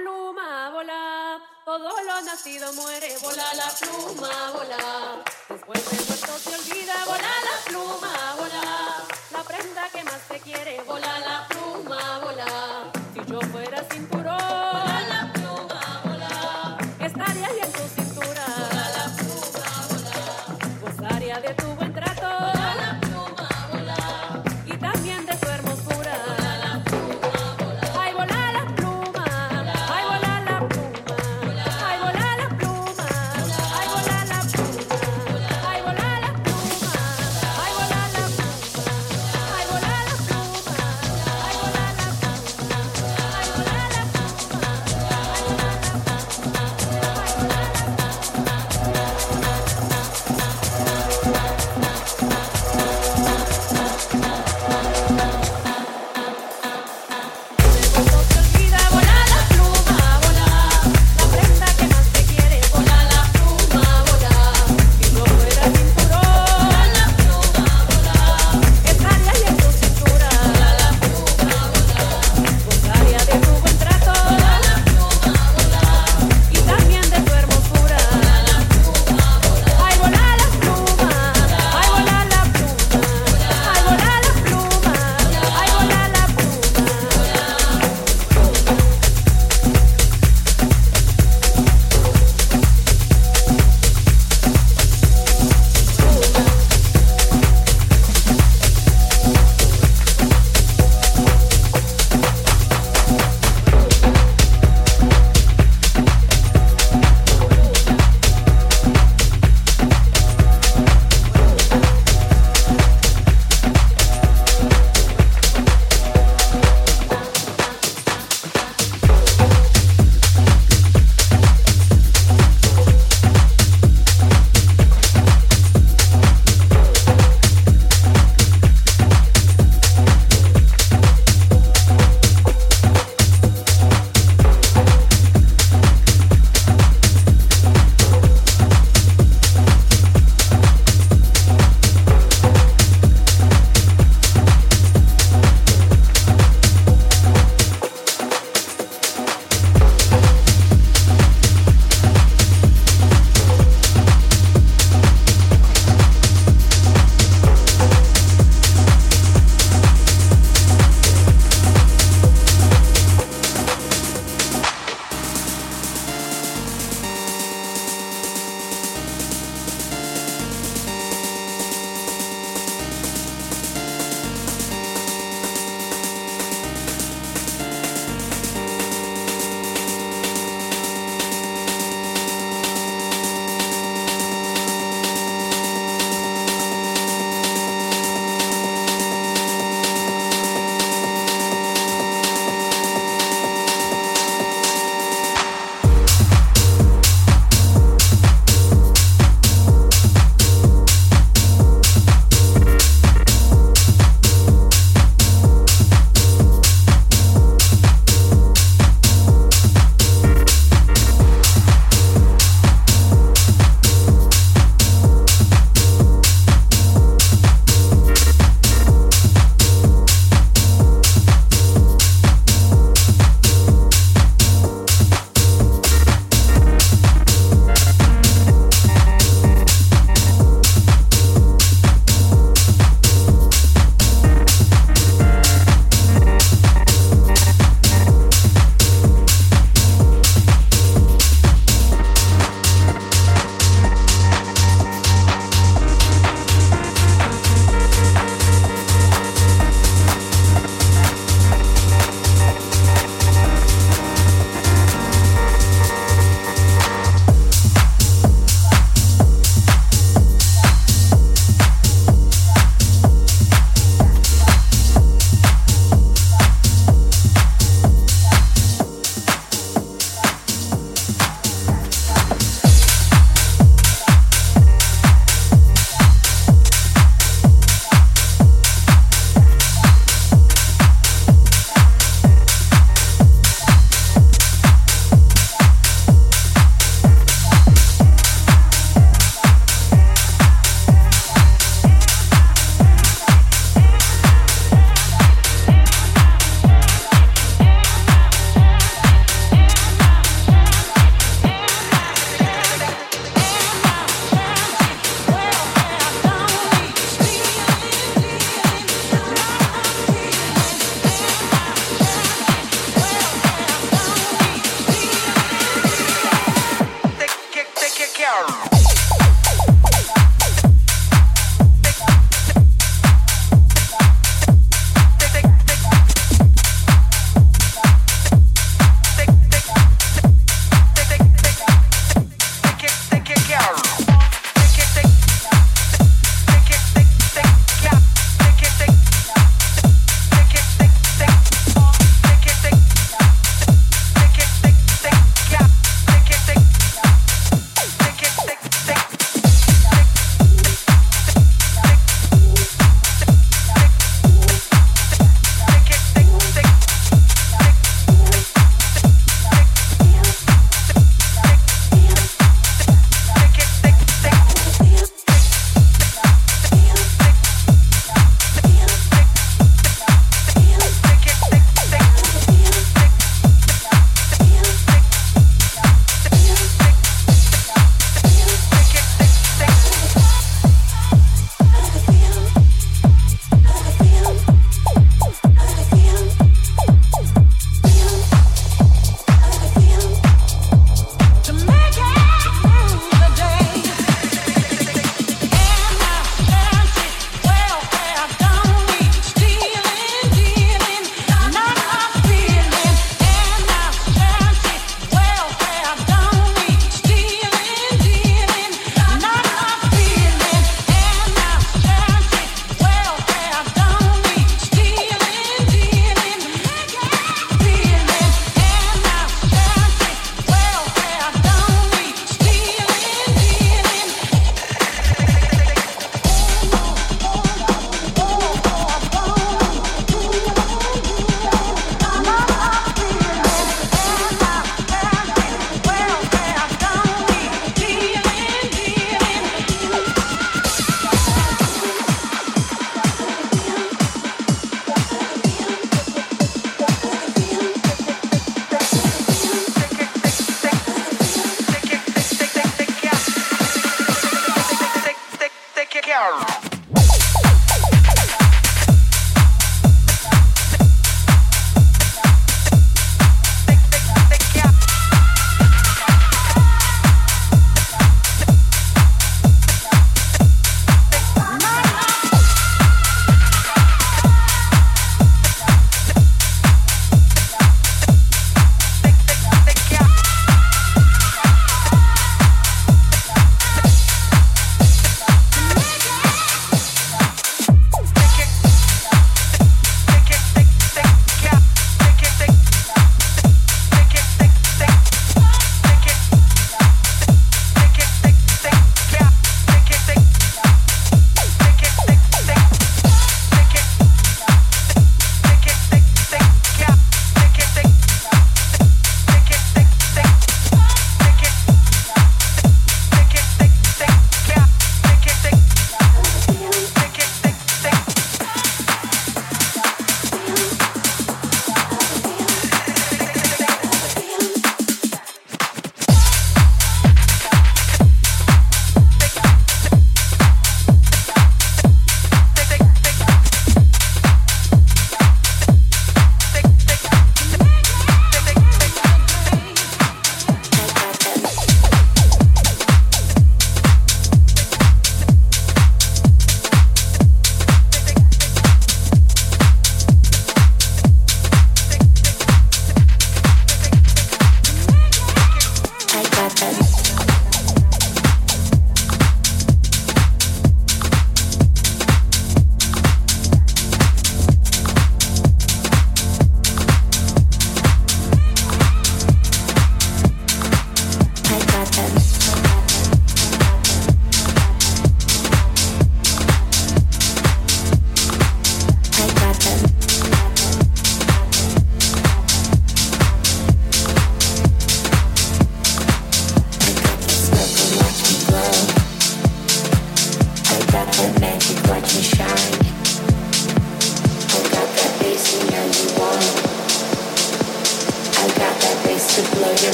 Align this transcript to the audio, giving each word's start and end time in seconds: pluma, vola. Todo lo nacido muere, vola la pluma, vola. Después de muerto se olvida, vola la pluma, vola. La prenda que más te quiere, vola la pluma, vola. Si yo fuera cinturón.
pluma, 0.00 0.70
vola. 0.70 1.38
Todo 1.64 1.90
lo 2.02 2.20
nacido 2.22 2.72
muere, 2.72 3.14
vola 3.22 3.54
la 3.54 3.68
pluma, 3.80 4.50
vola. 4.52 5.22
Después 5.48 5.90
de 5.90 5.96
muerto 6.06 6.38
se 6.38 6.54
olvida, 6.58 6.94
vola 7.04 7.32
la 7.48 7.56
pluma, 7.66 8.12
vola. 8.38 8.64
La 9.30 9.42
prenda 9.44 9.88
que 9.92 10.04
más 10.04 10.20
te 10.28 10.40
quiere, 10.40 10.80
vola 10.86 11.18
la 11.18 11.46
pluma, 11.48 12.18
vola. 12.20 12.92
Si 13.12 13.20
yo 13.30 13.40
fuera 13.52 13.84
cinturón. 13.90 14.99